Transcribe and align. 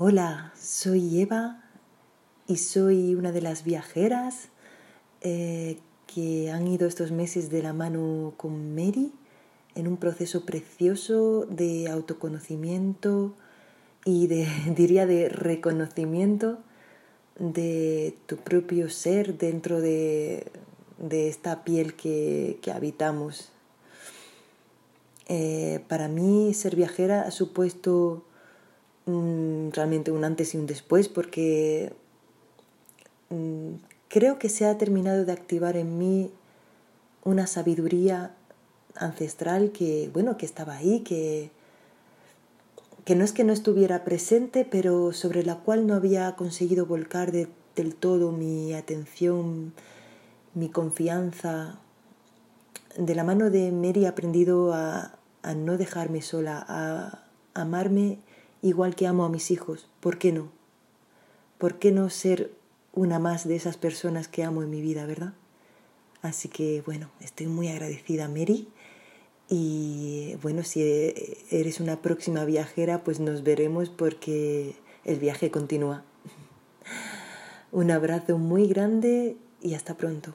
Hola, 0.00 0.52
soy 0.56 1.22
Eva 1.22 1.60
y 2.46 2.58
soy 2.58 3.16
una 3.16 3.32
de 3.32 3.40
las 3.40 3.64
viajeras 3.64 4.48
eh, 5.22 5.78
que 6.06 6.52
han 6.52 6.68
ido 6.68 6.86
estos 6.86 7.10
meses 7.10 7.50
de 7.50 7.64
la 7.64 7.72
mano 7.72 8.32
con 8.36 8.76
Mary 8.76 9.12
en 9.74 9.88
un 9.88 9.96
proceso 9.96 10.46
precioso 10.46 11.46
de 11.46 11.88
autoconocimiento 11.88 13.34
y 14.04 14.28
de, 14.28 14.46
diría, 14.76 15.04
de 15.04 15.28
reconocimiento 15.30 16.60
de 17.40 18.14
tu 18.26 18.36
propio 18.36 18.90
ser 18.90 19.36
dentro 19.36 19.80
de, 19.80 20.48
esta 21.10 21.64
piel 21.64 21.94
que, 21.94 22.60
habitamos. 22.72 23.50
Eh, 25.26 25.80
para 25.88 26.06
mí 26.06 26.54
ser 26.54 26.76
viajera 26.76 27.22
ha 27.22 27.32
supuesto 27.32 28.22
Realmente 29.72 30.10
un 30.10 30.22
antes 30.24 30.54
y 30.54 30.58
un 30.58 30.66
después 30.66 31.08
porque 31.08 31.94
mm, 33.30 33.76
creo 34.08 34.38
que 34.38 34.50
se 34.50 34.66
ha 34.66 34.76
terminado 34.76 35.24
de 35.24 35.32
activar 35.32 35.78
en 35.78 35.96
mí 35.96 36.30
una 37.24 37.46
sabiduría 37.46 38.34
ancestral 38.96 39.72
que, 39.72 40.10
bueno, 40.12 40.36
que 40.36 40.44
estaba 40.44 40.76
ahí, 40.76 41.00
que, 41.00 41.50
que 43.06 43.14
no 43.14 43.24
es 43.24 43.32
que 43.32 43.44
no 43.44 43.54
estuviera 43.54 44.04
presente, 44.04 44.66
pero 44.70 45.14
sobre 45.14 45.42
la 45.42 45.56
cual 45.56 45.86
no 45.86 45.94
había 45.94 46.36
conseguido 46.36 46.84
volcar 46.84 47.32
del 47.32 47.94
todo 47.94 48.30
mi 48.32 48.74
atención, 48.74 49.72
mi 50.52 50.68
confianza. 50.68 51.78
De 52.98 53.14
la 53.14 53.24
mano 53.24 53.48
de 53.48 53.72
Mary 53.72 54.04
he 54.04 54.08
aprendido 54.08 54.74
a, 54.74 55.18
a 55.42 55.54
no 55.54 55.78
dejarme 55.78 56.20
sola, 56.20 56.62
a 56.68 57.24
amarme 57.54 58.18
igual 58.62 58.94
que 58.94 59.06
amo 59.06 59.24
a 59.24 59.28
mis 59.28 59.50
hijos. 59.50 59.88
¿Por 60.00 60.18
qué 60.18 60.32
no? 60.32 60.50
¿Por 61.58 61.78
qué 61.78 61.92
no 61.92 62.08
ser 62.10 62.52
una 62.92 63.18
más 63.18 63.46
de 63.46 63.56
esas 63.56 63.76
personas 63.76 64.28
que 64.28 64.44
amo 64.44 64.62
en 64.62 64.70
mi 64.70 64.80
vida, 64.80 65.06
verdad? 65.06 65.34
Así 66.22 66.48
que 66.48 66.82
bueno, 66.84 67.10
estoy 67.20 67.46
muy 67.46 67.68
agradecida, 67.68 68.28
Mary. 68.28 68.68
Y 69.48 70.36
bueno, 70.42 70.62
si 70.62 70.82
eres 71.50 71.80
una 71.80 72.02
próxima 72.02 72.44
viajera, 72.44 73.02
pues 73.02 73.18
nos 73.18 73.42
veremos 73.42 73.88
porque 73.88 74.76
el 75.04 75.18
viaje 75.18 75.50
continúa. 75.50 76.04
Un 77.72 77.90
abrazo 77.90 78.38
muy 78.38 78.66
grande 78.66 79.36
y 79.62 79.74
hasta 79.74 79.96
pronto. 79.96 80.34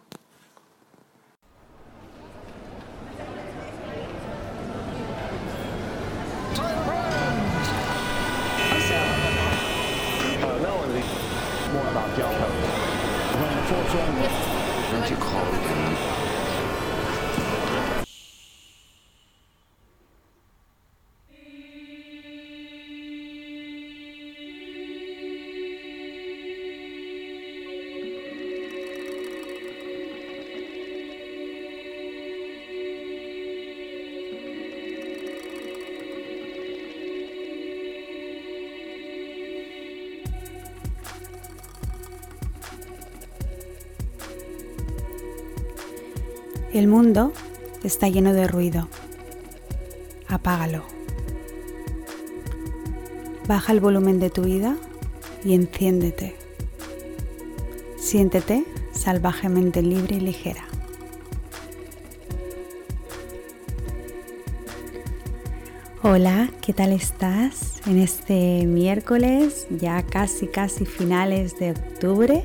El 46.83 46.89
mundo 46.89 47.31
está 47.85 48.09
lleno 48.09 48.33
de 48.33 48.45
ruido. 48.45 48.89
Apágalo. 50.27 50.83
Baja 53.47 53.71
el 53.71 53.79
volumen 53.79 54.19
de 54.19 54.29
tu 54.29 54.41
vida 54.41 54.75
y 55.45 55.53
enciéndete. 55.53 56.35
Siéntete 57.97 58.65
salvajemente 58.91 59.81
libre 59.81 60.17
y 60.17 60.19
ligera. 60.19 60.65
Hola, 66.01 66.51
¿qué 66.61 66.73
tal 66.73 66.91
estás 66.91 67.81
en 67.87 67.97
este 67.97 68.65
miércoles, 68.65 69.67
ya 69.69 70.03
casi 70.03 70.47
casi 70.47 70.85
finales 70.85 71.57
de 71.59 71.71
octubre? 71.71 72.43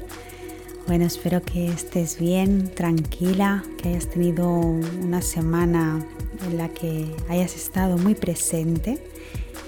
Bueno, 0.89 1.05
espero 1.05 1.43
que 1.43 1.69
estés 1.69 2.19
bien, 2.19 2.71
tranquila, 2.75 3.63
que 3.77 3.91
hayas 3.91 4.09
tenido 4.09 4.49
una 4.49 5.21
semana 5.21 6.03
en 6.47 6.57
la 6.57 6.71
que 6.71 7.15
hayas 7.29 7.57
estado 7.57 7.99
muy 7.99 8.15
presente. 8.15 8.99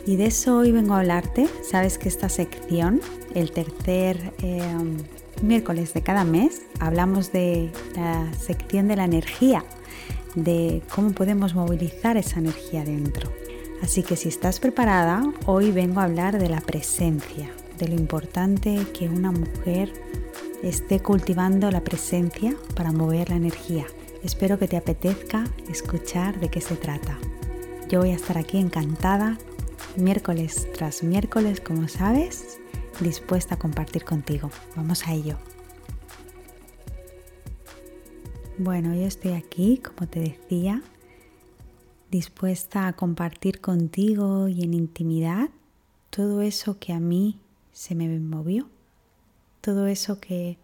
Y 0.06 0.16
de 0.16 0.28
eso 0.28 0.56
hoy 0.56 0.72
vengo 0.72 0.94
a 0.94 1.00
hablarte. 1.00 1.46
Sabes 1.62 1.98
que 1.98 2.08
esta 2.08 2.30
sección, 2.30 3.02
el 3.34 3.52
tercer 3.52 4.32
em, 4.38 4.96
miércoles 5.42 5.92
de 5.92 6.00
cada 6.00 6.24
mes, 6.24 6.62
hablamos 6.78 7.32
de 7.32 7.70
la 7.94 8.32
sección 8.32 8.88
de 8.88 8.96
la 8.96 9.04
energía, 9.04 9.62
de 10.34 10.82
cómo 10.94 11.12
podemos 11.12 11.54
movilizar 11.54 12.16
esa 12.16 12.38
energía 12.38 12.82
dentro. 12.82 13.30
Así 13.82 14.02
que 14.02 14.16
si 14.16 14.30
estás 14.30 14.58
preparada, 14.58 15.22
hoy 15.44 15.70
vengo 15.70 16.00
a 16.00 16.04
hablar 16.04 16.38
de 16.38 16.48
la 16.48 16.62
presencia, 16.62 17.50
de 17.78 17.88
lo 17.88 17.94
importante 17.94 18.86
que 18.94 19.10
una 19.10 19.32
mujer 19.32 19.92
esté 20.62 21.00
cultivando 21.00 21.70
la 21.70 21.82
presencia 21.82 22.54
para 22.74 22.92
mover 22.92 23.30
la 23.30 23.36
energía. 23.36 23.86
Espero 24.22 24.58
que 24.58 24.68
te 24.68 24.76
apetezca 24.76 25.44
escuchar 25.68 26.38
de 26.40 26.50
qué 26.50 26.60
se 26.60 26.76
trata. 26.76 27.18
Yo 27.88 28.00
voy 28.00 28.10
a 28.10 28.16
estar 28.16 28.36
aquí 28.36 28.58
encantada, 28.58 29.38
miércoles 29.96 30.68
tras 30.74 31.02
miércoles, 31.02 31.60
como 31.60 31.88
sabes, 31.88 32.58
dispuesta 33.00 33.54
a 33.54 33.58
compartir 33.58 34.04
contigo. 34.04 34.50
Vamos 34.76 35.06
a 35.06 35.14
ello. 35.14 35.38
Bueno, 38.58 38.94
yo 38.94 39.06
estoy 39.06 39.32
aquí, 39.32 39.78
como 39.78 40.06
te 40.06 40.20
decía, 40.20 40.82
dispuesta 42.10 42.86
a 42.86 42.92
compartir 42.92 43.60
contigo 43.62 44.48
y 44.48 44.62
en 44.62 44.74
intimidad 44.74 45.48
todo 46.10 46.42
eso 46.42 46.78
que 46.78 46.92
a 46.92 47.00
mí 47.00 47.38
se 47.72 47.94
me 47.94 48.06
movió 48.18 48.68
todo 49.60 49.86
eso 49.86 50.20
que, 50.20 50.58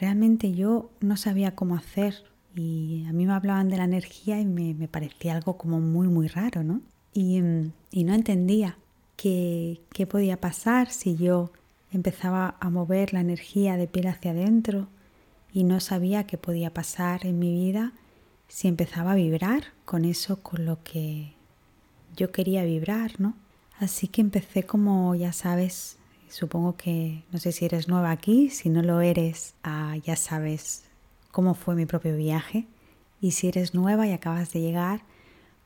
realmente 0.00 0.52
yo 0.52 0.90
no 1.00 1.16
sabía 1.16 1.54
cómo 1.54 1.74
hacer 1.74 2.14
y 2.54 3.06
a 3.08 3.12
mí 3.12 3.24
me 3.24 3.32
hablaban 3.32 3.70
de 3.70 3.78
la 3.78 3.84
energía 3.84 4.38
y 4.38 4.44
me, 4.44 4.86
parecía 4.86 5.34
algo 5.34 5.56
como 5.56 5.80
muy, 5.80 6.08
muy 6.08 6.28
raro, 6.28 6.62
¿no? 6.62 6.82
Y, 7.14 7.40
no 7.40 8.14
entendía 8.14 8.76
qué, 9.16 9.80
qué 9.94 10.06
podía 10.06 10.38
pasar 10.38 10.90
si 10.90 11.16
yo 11.16 11.52
empezaba 11.90 12.56
a 12.60 12.68
mover 12.68 13.14
la 13.14 13.20
energía 13.20 13.76
de 13.78 13.86
piel 13.86 14.08
hacia 14.08 14.32
adentro 14.32 14.88
y 15.52 15.64
no 15.64 15.80
sabía 15.80 16.26
qué 16.26 16.36
podía 16.36 16.74
pasar 16.74 17.24
en 17.24 17.38
mi 17.38 17.52
vida 17.52 17.92
si 18.48 18.68
empezaba 18.68 19.12
a 19.12 19.16
vibrar 19.16 19.64
con 19.84 20.04
eso 20.04 20.42
con 20.42 20.64
lo 20.66 20.82
que 20.82 21.32
yo 22.16 22.32
quería 22.32 22.64
vibrar, 22.64 23.20
¿no? 23.20 23.34
Así 23.78 24.08
que 24.08 24.20
empecé 24.20 24.64
como, 24.64 25.14
ya 25.14 25.32
sabes, 25.32 25.98
Supongo 26.30 26.76
que 26.76 27.24
no 27.32 27.38
sé 27.38 27.52
si 27.52 27.64
eres 27.64 27.88
nueva 27.88 28.10
aquí, 28.10 28.50
si 28.50 28.68
no 28.68 28.82
lo 28.82 29.00
eres, 29.00 29.54
ah, 29.62 29.96
ya 30.04 30.16
sabes 30.16 30.84
cómo 31.30 31.54
fue 31.54 31.74
mi 31.74 31.86
propio 31.86 32.16
viaje. 32.16 32.66
Y 33.20 33.32
si 33.32 33.48
eres 33.48 33.74
nueva 33.74 34.06
y 34.06 34.12
acabas 34.12 34.52
de 34.52 34.60
llegar, 34.60 35.02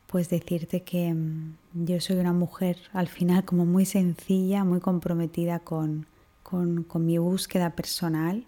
pues 0.06 0.28
decirte 0.28 0.82
que 0.82 1.12
mm, 1.12 1.56
yo 1.72 2.00
soy 2.00 2.16
una 2.16 2.34
mujer 2.34 2.76
al 2.92 3.08
final 3.08 3.44
como 3.44 3.64
muy 3.64 3.86
sencilla, 3.86 4.62
muy 4.62 4.80
comprometida 4.80 5.58
con, 5.58 6.06
con, 6.42 7.06
mi 7.06 7.16
búsqueda 7.16 7.70
personal 7.70 8.44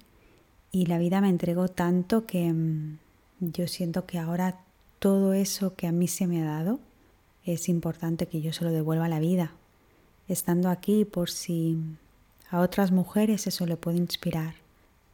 y 0.70 0.84
la 0.86 0.98
vida 0.98 1.22
me 1.22 1.30
entregó 1.30 1.68
tanto 1.68 2.26
que 2.26 2.52
mm, 2.52 2.98
yo 3.40 3.66
siento 3.66 4.04
que 4.04 4.18
ahora 4.18 4.60
todo 4.98 5.32
eso 5.32 5.74
que 5.74 5.86
a 5.86 5.92
mí 5.92 6.06
se 6.06 6.26
me 6.26 6.42
ha 6.42 6.44
dado 6.44 6.80
es 7.44 7.70
importante 7.70 8.26
que 8.26 8.42
yo 8.42 8.52
se 8.52 8.64
lo 8.64 8.70
devuelva 8.70 9.06
a 9.06 9.08
la 9.10 9.20
vida. 9.20 9.52
Estando 10.28 10.68
aquí 10.68 11.06
por 11.06 11.30
si 11.30 11.78
a 12.50 12.60
otras 12.60 12.90
mujeres 12.90 13.46
eso 13.46 13.66
le 13.66 13.76
puede 13.76 13.98
inspirar, 13.98 14.54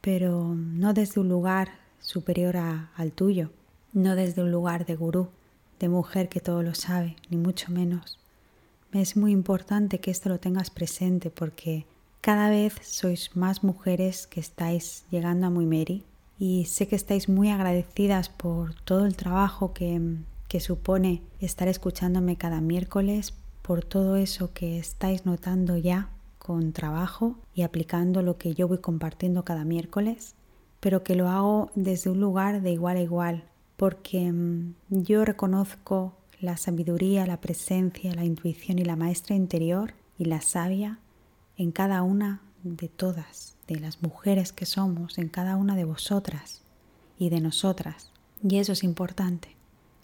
pero 0.01 0.55
no 0.55 0.93
desde 0.93 1.21
un 1.21 1.29
lugar 1.29 1.69
superior 1.99 2.57
al 2.57 3.11
tuyo, 3.11 3.51
no 3.93 4.15
desde 4.15 4.43
un 4.43 4.51
lugar 4.51 4.85
de 4.85 4.95
gurú, 4.95 5.29
de 5.79 5.89
mujer 5.89 6.29
que 6.29 6.39
todo 6.39 6.63
lo 6.63 6.75
sabe, 6.75 7.15
ni 7.29 7.37
mucho 7.37 7.71
menos. 7.71 8.19
Es 8.93 9.15
muy 9.15 9.31
importante 9.31 9.99
que 9.99 10.11
esto 10.11 10.29
lo 10.29 10.39
tengas 10.39 10.69
presente 10.69 11.29
porque 11.29 11.85
cada 12.19 12.49
vez 12.49 12.75
sois 12.83 13.35
más 13.35 13.63
mujeres 13.63 14.27
que 14.27 14.39
estáis 14.39 15.05
llegando 15.09 15.47
a 15.47 15.49
Muy 15.49 15.65
Mary 15.65 16.03
y 16.37 16.65
sé 16.65 16.87
que 16.87 16.95
estáis 16.95 17.29
muy 17.29 17.49
agradecidas 17.49 18.29
por 18.29 18.75
todo 18.81 19.05
el 19.05 19.15
trabajo 19.15 19.73
que, 19.73 20.17
que 20.47 20.59
supone 20.59 21.21
estar 21.39 21.67
escuchándome 21.67 22.35
cada 22.35 22.61
miércoles, 22.61 23.33
por 23.61 23.83
todo 23.85 24.17
eso 24.17 24.53
que 24.53 24.77
estáis 24.77 25.25
notando 25.25 25.77
ya 25.77 26.09
con 26.43 26.73
trabajo 26.73 27.35
y 27.53 27.61
aplicando 27.61 28.23
lo 28.23 28.39
que 28.39 28.55
yo 28.55 28.67
voy 28.67 28.79
compartiendo 28.79 29.45
cada 29.45 29.63
miércoles, 29.63 30.33
pero 30.79 31.03
que 31.03 31.13
lo 31.13 31.29
hago 31.29 31.69
desde 31.75 32.09
un 32.09 32.19
lugar 32.19 32.61
de 32.63 32.71
igual 32.71 32.97
a 32.97 33.01
igual, 33.01 33.43
porque 33.77 34.31
mm, 34.31 34.73
yo 34.89 35.23
reconozco 35.23 36.17
la 36.39 36.57
sabiduría, 36.57 37.27
la 37.27 37.39
presencia, 37.41 38.15
la 38.15 38.25
intuición 38.25 38.79
y 38.79 38.85
la 38.85 38.95
maestra 38.95 39.35
interior 39.35 39.93
y 40.17 40.25
la 40.25 40.41
sabia 40.41 40.97
en 41.57 41.71
cada 41.71 42.01
una 42.01 42.41
de 42.63 42.87
todas, 42.87 43.55
de 43.67 43.79
las 43.79 44.01
mujeres 44.01 44.51
que 44.51 44.65
somos, 44.65 45.19
en 45.19 45.29
cada 45.29 45.55
una 45.57 45.75
de 45.75 45.85
vosotras 45.85 46.63
y 47.19 47.29
de 47.29 47.39
nosotras. 47.39 48.11
Y 48.41 48.57
eso 48.57 48.71
es 48.71 48.83
importante. 48.83 49.55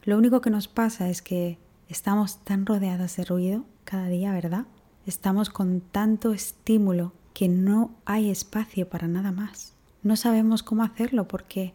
Lo 0.04 0.16
único 0.20 0.42
que 0.42 0.52
nos 0.52 0.68
pasa 0.68 1.10
es 1.10 1.24
que 1.24 1.58
estamos 1.90 2.44
tan 2.44 2.68
rodeadas 2.68 3.18
de 3.18 3.26
ruido 3.26 3.66
cada 3.86 4.08
día, 4.08 4.32
¿verdad? 4.34 4.68
Estamos 5.08 5.50
con 5.50 5.80
tanto 5.80 6.34
estímulo 6.34 7.14
que 7.34 7.48
no 7.48 7.96
hay 8.04 8.30
espacio 8.30 8.90
para 8.90 9.08
nada 9.08 9.32
más. 9.32 9.74
No 10.04 10.18
sabemos 10.18 10.64
cómo 10.64 10.84
hacerlo 10.84 11.30
porque 11.30 11.74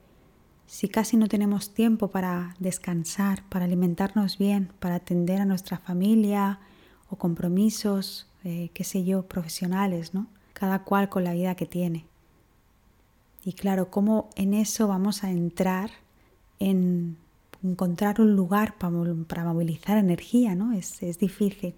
si 0.66 0.90
casi 0.90 1.16
no 1.16 1.28
tenemos 1.28 1.72
tiempo 1.72 2.08
para 2.08 2.54
descansar, 2.58 3.42
para 3.48 3.64
alimentarnos 3.64 4.36
bien, 4.36 4.70
para 4.80 4.96
atender 4.96 5.40
a 5.40 5.46
nuestra 5.46 5.78
familia 5.78 6.60
o 7.08 7.16
compromisos, 7.16 8.26
eh, 8.44 8.70
qué 8.74 8.84
sé 8.84 9.02
yo, 9.02 9.22
profesionales, 9.22 10.12
¿no? 10.12 10.26
Cada 10.52 10.84
cual 10.84 11.08
con 11.08 11.24
la 11.24 11.32
vida 11.32 11.54
que 11.54 11.64
tiene. 11.64 12.04
Y 13.46 13.54
claro, 13.54 13.90
¿cómo 13.90 14.28
en 14.36 14.52
eso 14.52 14.88
vamos 14.88 15.24
a 15.24 15.30
entrar 15.30 15.90
en 16.58 17.16
encontrar 17.62 18.20
un 18.20 18.36
lugar 18.36 18.76
para, 18.76 19.44
movilizar 19.44 19.96
energía, 19.96 20.54
¿no? 20.54 20.74
Es, 20.74 21.00
difícil. 21.18 21.74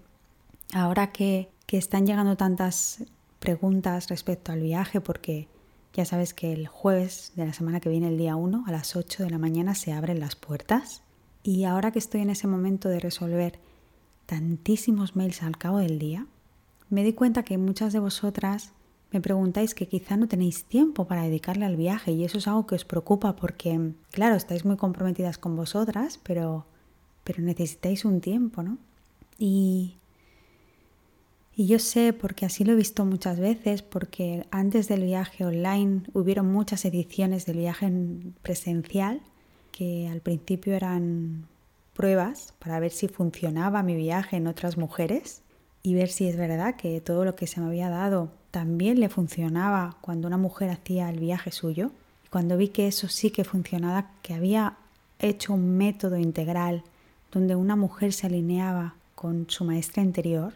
Ahora 0.73 1.11
que, 1.11 1.49
que 1.65 1.77
están 1.77 2.05
llegando 2.05 2.35
tantas 2.37 3.03
preguntas 3.39 4.09
respecto 4.09 4.51
al 4.51 4.61
viaje, 4.61 5.01
porque 5.01 5.47
ya 5.93 6.03
sabes 6.05 6.33
que 6.33 6.51
el 6.51 6.67
jueves 6.67 7.31
de 7.35 7.45
la 7.45 7.53
semana 7.53 7.79
que 7.79 7.89
viene, 7.89 8.09
el 8.09 8.17
día 8.17 8.35
1, 8.35 8.65
a 8.67 8.71
las 8.71 8.95
8 8.95 9.23
de 9.23 9.29
la 9.29 9.37
mañana 9.37 9.75
se 9.75 9.93
abren 9.93 10.19
las 10.19 10.35
puertas. 10.35 11.03
Y 11.43 11.63
ahora 11.63 11.91
que 11.91 11.99
estoy 11.99 12.21
en 12.21 12.31
ese 12.31 12.47
momento 12.47 12.89
de 12.89 12.99
resolver 12.99 13.59
tantísimos 14.25 15.15
mails 15.15 15.43
al 15.43 15.57
cabo 15.57 15.77
del 15.77 15.99
día, 15.99 16.25
me 16.89 17.03
di 17.03 17.13
cuenta 17.13 17.43
que 17.43 17.57
muchas 17.57 17.93
de 17.93 17.99
vosotras 17.99 18.73
me 19.11 19.21
preguntáis 19.21 19.73
que 19.73 19.87
quizá 19.87 20.17
no 20.17 20.27
tenéis 20.27 20.65
tiempo 20.65 21.05
para 21.05 21.23
dedicarle 21.23 21.65
al 21.65 21.77
viaje 21.77 22.11
y 22.11 22.25
eso 22.25 22.39
es 22.39 22.47
algo 22.47 22.67
que 22.67 22.75
os 22.75 22.83
preocupa 22.83 23.35
porque, 23.35 23.93
claro, 24.11 24.35
estáis 24.35 24.65
muy 24.65 24.75
comprometidas 24.75 25.37
con 25.37 25.55
vosotras, 25.55 26.19
pero, 26.23 26.65
pero 27.23 27.41
necesitáis 27.41 28.03
un 28.03 28.19
tiempo, 28.19 28.63
¿no? 28.63 28.77
Y 29.37 29.95
y 31.57 31.67
yo 31.67 31.79
sé, 31.79 32.11
porque 32.11 32.45
así 32.45 32.65
lo 32.65 32.73
he 32.73 32.75
visto 32.75 33.05
muchas 33.05 33.39
veces, 33.39 33.81
porque 33.81 34.45
antes 34.51 34.89
del 34.89 35.03
viaje 35.03 35.45
online 35.45 36.01
hubieron 36.13 36.51
muchas 36.51 36.83
ediciones 36.83 37.45
del 37.45 37.57
viaje 37.57 37.89
presencial, 38.41 39.21
que 39.71 40.09
al 40.09 40.19
principio 40.19 40.73
eran 40.73 41.47
pruebas 41.93 42.53
para 42.59 42.79
ver 42.79 42.91
si 42.91 43.07
funcionaba 43.07 43.83
mi 43.83 43.95
viaje 43.95 44.35
en 44.35 44.47
otras 44.47 44.77
mujeres 44.77 45.41
y 45.81 45.93
ver 45.93 46.09
si 46.09 46.27
es 46.27 46.35
verdad 46.35 46.75
que 46.75 46.99
todo 46.99 47.23
lo 47.23 47.35
que 47.35 47.47
se 47.47 47.61
me 47.61 47.67
había 47.67 47.89
dado 47.89 48.31
también 48.51 48.99
le 48.99 49.07
funcionaba 49.07 49.95
cuando 50.01 50.27
una 50.27 50.37
mujer 50.37 50.69
hacía 50.69 51.09
el 51.09 51.19
viaje 51.19 51.51
suyo. 51.51 51.91
Y 52.25 52.27
cuando 52.29 52.57
vi 52.57 52.67
que 52.67 52.87
eso 52.87 53.07
sí 53.07 53.31
que 53.31 53.45
funcionaba, 53.45 54.11
que 54.21 54.33
había 54.33 54.75
hecho 55.19 55.53
un 55.53 55.77
método 55.77 56.17
integral 56.17 56.83
donde 57.31 57.55
una 57.55 57.77
mujer 57.77 58.11
se 58.11 58.27
alineaba 58.27 58.95
con 59.13 59.49
su 59.49 59.63
maestra 59.63 60.03
interior, 60.03 60.53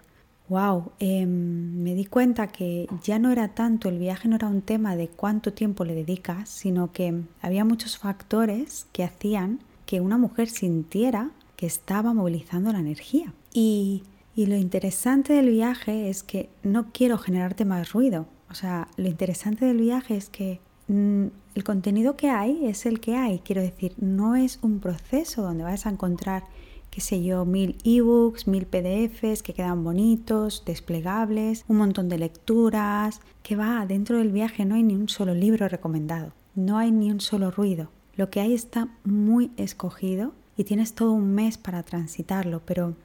Wow, 0.49 0.93
em, 0.97 1.83
me 1.83 1.93
di 1.93 2.05
cuenta 2.05 2.47
que 2.47 2.87
ya 3.03 3.19
no 3.19 3.31
era 3.31 3.49
tanto, 3.49 3.87
el 3.87 3.99
viaje 3.99 4.27
no 4.27 4.35
era 4.35 4.47
un 4.47 4.63
tema 4.63 4.95
de 4.95 5.07
cuánto 5.07 5.53
tiempo 5.53 5.85
le 5.85 5.93
dedicas, 5.93 6.49
sino 6.49 6.91
que 6.91 7.21
había 7.39 7.63
muchos 7.65 7.99
factores 7.99 8.87
que 8.91 9.03
hacían 9.03 9.59
que 9.85 10.01
una 10.01 10.17
mujer 10.17 10.49
sintiera 10.49 11.29
que 11.55 11.67
estaba 11.67 12.13
movilizando 12.13 12.71
la 12.71 12.79
energía. 12.79 13.33
Y, 13.53 14.03
lo 14.35 14.55
interesante 14.55 15.33
del 15.33 15.49
viaje 15.49 16.09
es 16.09 16.23
que 16.23 16.47
no 16.63 16.93
quiero 16.93 17.17
generarte 17.17 17.65
más 17.65 17.91
ruido. 17.91 18.25
O 18.49 18.53
sea, 18.53 18.87
lo 18.95 19.09
interesante 19.09 19.65
del 19.65 19.81
viaje 19.81 20.15
es 20.15 20.29
que 20.29 20.61
mm, 20.87 21.25
el 21.55 21.63
contenido 21.65 22.15
que 22.15 22.29
hay 22.29 22.65
es 22.65 22.85
el 22.85 23.01
que 23.01 23.17
hay. 23.17 23.39
Quiero 23.39 23.61
decir, 23.61 23.95
no 23.97 24.37
es 24.37 24.59
un 24.61 24.79
proceso 24.79 25.41
donde 25.41 25.65
vas 25.65 25.85
a 25.85 25.89
encontrar 25.89 26.45
qué 26.91 27.01
sé 27.01 27.23
yo, 27.23 27.45
mil 27.45 27.77
ebooks, 27.83 28.47
mil 28.47 28.65
PDFs 28.65 29.43
que 29.43 29.53
quedan 29.53 29.83
bonitos, 29.83 30.63
desplegables, 30.65 31.65
un 31.67 31.77
montón 31.77 32.09
de 32.09 32.17
lecturas, 32.17 33.21
que 33.43 33.55
va, 33.55 33.85
dentro 33.85 34.17
del 34.17 34.31
viaje 34.31 34.65
no 34.65 34.75
hay 34.75 34.83
ni 34.83 34.95
un 34.95 35.09
solo 35.09 35.33
libro 35.33 35.67
recomendado, 35.67 36.33
no 36.55 36.77
hay 36.77 36.91
ni 36.91 37.11
un 37.11 37.21
solo 37.21 37.51
ruido. 37.51 37.89
Lo 38.15 38.29
que 38.29 38.41
hay 38.41 38.53
está 38.53 38.89
muy 39.03 39.51
escogido 39.55 40.33
y 40.57 40.65
tienes 40.65 40.93
todo 40.93 41.11
un 41.13 41.33
mes 41.33 41.57
para 41.57 41.83
transitarlo, 41.83 42.61
pero 42.65 42.95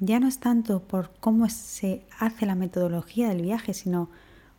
ya 0.00 0.18
no 0.18 0.28
es 0.28 0.38
tanto 0.38 0.80
por 0.80 1.10
cómo 1.20 1.48
se 1.48 2.02
hace 2.18 2.46
la 2.46 2.54
metodología 2.54 3.28
del 3.28 3.42
viaje, 3.42 3.74
sino 3.74 4.08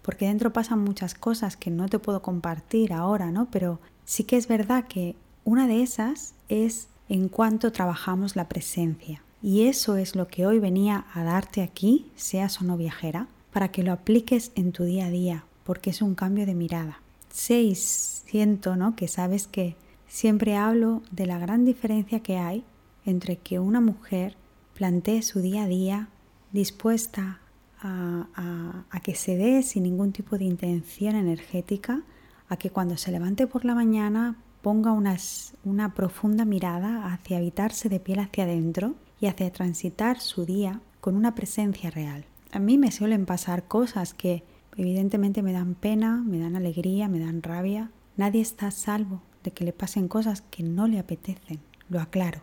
porque 0.02 0.28
dentro 0.28 0.54
pasan 0.54 0.80
muchas 0.80 1.16
cosas 1.16 1.58
que 1.58 1.72
no 1.72 1.88
te 1.88 1.98
puedo 1.98 2.22
compartir 2.22 2.94
ahora, 2.94 3.32
¿no? 3.32 3.50
Pero 3.50 3.80
sí 4.06 4.26
que 4.26 4.38
es 4.38 4.48
verdad 4.48 4.86
que 4.88 5.16
una 5.44 5.68
de 5.68 5.82
esas 5.82 6.36
es 6.48 6.88
en 7.10 7.30
cuanto 7.30 7.72
trabajamos 7.72 8.36
la 8.36 8.48
presencia. 8.48 9.22
Y 9.42 9.68
eso 9.68 9.98
es 9.98 10.16
lo 10.16 10.28
que 10.28 10.46
hoy 10.46 10.60
venía 10.60 11.06
a 11.14 11.24
darte 11.24 11.62
aquí, 11.62 12.12
seas 12.16 12.62
o 12.62 12.64
no 12.64 12.78
viajera, 12.78 13.28
para 13.52 13.70
que 13.70 13.84
lo 13.84 13.92
apliques 13.92 14.52
en 14.56 14.72
tu 14.72 14.84
día 14.84 15.08
a 15.08 15.10
día, 15.10 15.46
porque 15.64 15.90
es 15.90 16.02
un 16.02 16.16
cambio 16.16 16.46
de 16.46 16.56
mirada. 16.56 17.02
Seis, 17.30 18.24
siento, 18.26 18.76
¿no? 18.76 18.96
Que 18.96 19.08
sabes 19.08 19.48
que 19.48 19.76
siempre 20.08 20.56
hablo 20.56 21.02
de 21.12 21.26
la 21.26 21.40
gran 21.40 21.66
diferencia 21.66 22.22
que 22.22 22.38
hay 22.38 22.64
entre 23.06 23.38
que 23.38 23.60
una 23.60 23.82
mujer 23.82 24.36
plantee 24.74 25.22
su 25.22 25.40
día 25.40 25.64
a 25.64 25.68
día 25.68 26.08
dispuesta 26.52 27.40
a, 27.82 28.86
a, 28.90 29.00
que 29.02 29.16
se 29.16 29.36
dé 29.36 29.62
sin 29.64 29.84
ningún 29.84 30.14
tipo 30.14 30.38
de 30.38 30.46
intención 30.46 31.16
energética, 31.16 32.02
a 32.48 32.56
que 32.56 32.70
cuando 32.70 32.96
se 32.96 33.12
levante 33.12 33.46
por 33.48 33.66
la 33.66 33.76
mañana 33.76 34.38
ponga 34.64 34.94
una 34.94 35.94
profunda 35.94 36.46
mirada 36.46 37.14
hacia 37.14 37.38
habitarse 37.38 37.90
de 37.90 38.00
piel 38.00 38.20
hacia 38.20 38.46
adentro 38.46 38.96
y 39.20 39.28
hacia 39.28 39.52
transitar 39.52 40.22
su 40.22 40.46
día 40.46 40.80
con 41.02 41.18
una 41.18 41.36
presencia 41.36 41.92
real. 41.92 42.26
A 42.54 42.60
mí 42.60 42.78
me 42.78 42.90
suelen 42.92 43.26
pasar 43.26 43.68
cosas 43.68 44.14
que 44.14 44.46
evidentemente 44.78 45.44
me 45.44 45.52
dan 45.52 45.76
pena, 45.76 46.24
me 46.26 46.40
dan 46.40 46.56
alegría, 46.56 47.10
me 47.10 47.20
dan 47.20 47.44
rabia. 47.44 47.92
Nadie 48.16 48.40
está 48.40 48.68
a 48.68 48.72
salvo 48.72 49.22
de 49.44 49.52
que 49.52 49.66
le 49.66 49.74
pasen 49.74 50.08
cosas 50.08 50.42
que 50.42 50.64
no 50.64 50.88
le 50.88 50.98
apetecen, 50.98 51.60
lo 51.90 52.00
aclaro. 52.00 52.42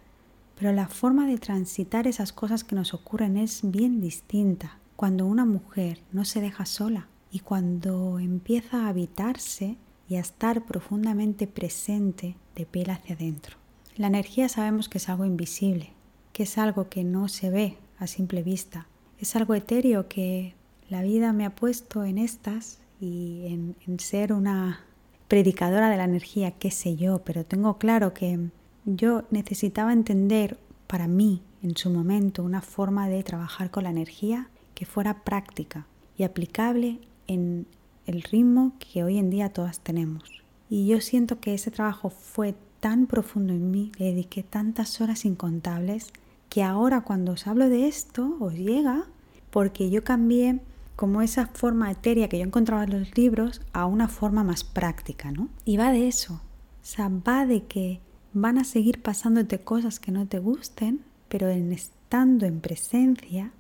Pero 0.57 0.73
la 0.73 0.89
forma 0.89 1.27
de 1.27 1.39
transitar 1.39 2.07
esas 2.07 2.35
cosas 2.35 2.65
que 2.65 2.75
nos 2.75 2.93
ocurren 2.93 3.39
es 3.39 3.63
bien 3.63 4.03
distinta 4.03 4.79
cuando 4.95 5.25
una 5.25 5.47
mujer 5.47 6.03
no 6.13 6.27
se 6.27 6.43
deja 6.43 6.67
sola 6.67 7.09
y 7.31 7.39
cuando 7.39 8.19
empieza 8.19 8.85
a 8.85 8.89
habitarse 8.89 9.79
y 10.11 10.17
a 10.17 10.21
estar 10.21 10.67
profundamente 10.67 11.47
presente 11.47 12.37
de 12.57 12.67
piel 12.67 12.91
hacia 12.91 13.15
adentro. 13.15 13.57
La 13.97 14.09
energía 14.09 14.49
sabemos 14.49 14.89
que 14.89 14.99
es 14.99 15.09
algo 15.09 15.25
invisible, 15.25 15.93
que 16.33 16.43
es 16.43 16.59
algo 16.59 16.89
que 16.89 17.05
no 17.05 17.29
se 17.29 17.49
ve 17.49 17.79
a 17.99 18.09
simple 18.09 18.43
vista, 18.43 18.89
es 19.21 19.37
algo 19.37 19.55
etéreo 19.55 20.09
que 20.09 20.55
la 20.89 21.03
vida 21.03 21.33
me 21.33 21.47
ha 21.47 21.55
puesto 21.55 22.05
en 22.05 22.19
estas 22.19 22.81
y 23.01 23.47
en, 23.47 23.77
en 23.87 24.01
ser 24.01 24.33
una 24.33 24.81
predicadora 25.29 25.89
de 25.89 25.97
la 25.97 26.05
energía, 26.05 26.51
qué 26.51 26.73
sé 26.73 26.97
yo, 26.97 27.21
pero 27.21 27.47
tengo 27.47 27.79
claro 27.79 28.13
que 28.13 28.51
yo 28.85 29.23
necesitaba 29.31 29.93
entender 29.93 30.59
para 30.89 31.07
mí 31.07 31.43
en 31.63 31.77
su 31.77 31.89
momento 31.89 32.43
una 32.43 32.63
forma 32.63 33.09
de 33.09 33.23
trabajar 33.23 33.71
con 33.71 33.85
la 33.85 33.91
energía 33.91 34.51
que 34.75 34.87
fuera 34.87 35.23
práctica 35.23 35.87
y 36.19 36.25
aplicable 36.25 36.99
en 37.29 37.67
el 38.11 38.23
ritmo 38.23 38.73
que 38.79 39.05
hoy 39.05 39.19
en 39.19 39.31
día 39.31 39.53
todas 39.53 39.81
tenemos. 39.81 40.43
Y 40.69 40.87
yo 40.87 41.01
siento 41.01 41.41
que 41.41 41.55
ese 41.55 41.71
trabajo 41.71 42.11
fue 42.11 42.55
tan 42.81 43.07
profundo 43.07 43.53
en 43.53 43.71
mí, 43.71 43.93
le 43.99 44.07
dediqué 44.07 44.43
tantas 44.43 45.01
horas 45.01 45.25
incontables, 45.25 46.13
que 46.49 46.63
ahora 46.63 47.03
cuando 47.03 47.33
os 47.33 47.47
hablo 47.47 47.69
de 47.69 47.87
esto 47.87 48.37
os 48.41 48.55
llega 48.55 49.05
porque 49.51 49.91
yo 49.91 50.03
cambié 50.03 50.61
como 50.97 51.23
esa 51.23 51.47
forma 51.47 51.91
etérea 51.91 52.29
que 52.29 52.39
yo 52.39 52.45
encontraba 52.45 52.85
en 52.85 52.99
los 52.99 53.17
libros 53.17 53.63
a 53.73 53.87
una 53.87 54.09
forma 54.09 54.45
más 54.45 54.65
práctica, 54.65 55.31
¿no? 55.31 55.49
Y 55.65 55.77
va 55.77 55.93
de 55.93 56.09
eso, 56.09 56.35
o 56.35 56.85
sea, 56.85 57.09
va 57.09 57.47
de 57.47 57.65
que 57.65 58.01
van 58.33 58.59
a 58.59 58.65
seguir 58.65 59.03
pasándote 59.03 59.61
cosas 59.61 60.01
que 60.01 60.13
no 60.13 60.27
te 60.27 60.41
gusten, 60.41 61.03
pero 61.29 61.49
en 61.49 61.73
estando 61.73 62.47
en 62.47 62.61
presencia, 62.61 63.53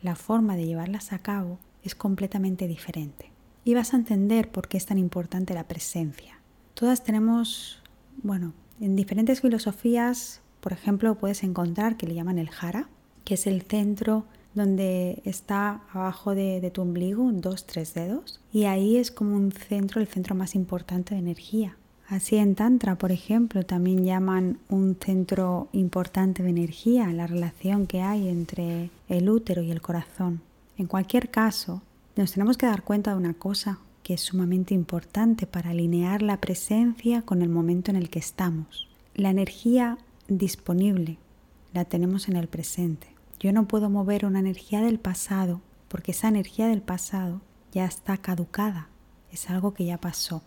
la 0.00 0.16
forma 0.16 0.56
de 0.56 0.66
llevarlas 0.66 1.12
a 1.12 1.18
cabo 1.18 1.58
es 1.82 1.94
completamente 1.94 2.66
diferente 2.66 3.37
y 3.68 3.74
vas 3.74 3.92
a 3.92 3.98
entender 3.98 4.50
por 4.50 4.66
qué 4.66 4.78
es 4.78 4.86
tan 4.86 4.96
importante 4.96 5.52
la 5.52 5.68
presencia. 5.68 6.38
Todas 6.72 7.04
tenemos, 7.04 7.82
bueno, 8.22 8.54
en 8.80 8.96
diferentes 8.96 9.42
filosofías, 9.42 10.40
por 10.62 10.72
ejemplo, 10.72 11.16
puedes 11.16 11.42
encontrar 11.42 11.98
que 11.98 12.06
le 12.06 12.14
llaman 12.14 12.38
el 12.38 12.48
jara, 12.48 12.88
que 13.26 13.34
es 13.34 13.46
el 13.46 13.60
centro 13.60 14.24
donde 14.54 15.20
está 15.26 15.82
abajo 15.92 16.34
de, 16.34 16.70
tu 16.72 16.80
ombligo, 16.80 17.30
dos, 17.30 17.66
tres 17.66 17.92
dedos, 17.92 18.40
y 18.54 18.64
ahí 18.64 18.96
es 18.96 19.10
como 19.10 19.36
un 19.36 19.52
centro, 19.52 20.00
el 20.00 20.06
centro 20.06 20.34
más 20.34 20.54
importante 20.54 21.14
de 21.14 21.20
energía. 21.20 21.76
Así 22.08 22.36
en 22.36 22.54
Tantra, 22.54 22.96
por 22.96 23.12
ejemplo, 23.12 23.66
también 23.66 24.02
llaman 24.02 24.60
un 24.70 24.96
centro 24.98 25.68
importante 25.72 26.42
de 26.42 26.48
energía 26.48 27.12
la 27.12 27.26
relación 27.26 27.86
que 27.86 28.00
hay 28.00 28.28
entre 28.28 28.88
el 29.10 29.28
útero 29.28 29.60
y 29.60 29.70
el 29.70 29.82
corazón. 29.82 30.40
En 30.78 30.86
cualquier 30.86 31.28
caso, 31.28 31.82
nos 32.18 32.32
tenemos 32.32 32.58
que 32.58 32.66
dar 32.66 32.82
cuenta 32.82 33.12
de 33.12 33.16
una 33.16 33.32
cosa 33.32 33.78
que 34.02 34.14
es 34.14 34.22
sumamente 34.22 34.74
importante 34.74 35.46
para 35.46 35.70
alinear 35.70 36.20
la 36.20 36.40
presencia 36.40 37.22
con 37.22 37.42
el 37.42 37.48
momento 37.48 37.92
en 37.92 37.96
el 37.96 38.10
que 38.10 38.18
estamos. 38.18 38.88
La 39.14 39.30
energía 39.30 39.98
disponible 40.26 41.18
la 41.72 41.84
tenemos 41.84 42.28
en 42.28 42.34
el 42.34 42.48
presente. 42.48 43.06
Yo 43.38 43.52
no 43.52 43.68
puedo 43.68 43.88
mover 43.88 44.26
una 44.26 44.40
energía 44.40 44.80
del 44.80 44.98
pasado 44.98 45.60
porque 45.86 46.10
esa 46.10 46.26
energía 46.26 46.66
del 46.66 46.82
pasado 46.82 47.40
ya 47.70 47.84
está 47.84 48.16
caducada, 48.16 48.88
es 49.30 49.48
algo 49.48 49.72
que 49.72 49.84
ya 49.84 49.98
pasó. 49.98 50.42